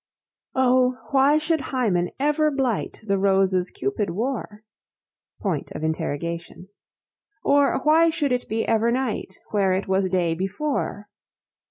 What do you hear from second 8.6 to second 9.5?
ever night